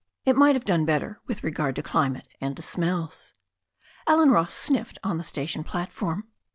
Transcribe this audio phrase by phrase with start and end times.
[0.25, 3.35] It might have done better with regard to climate and to smells.
[4.07, 6.27] Allen Ross sniffed on the station platform.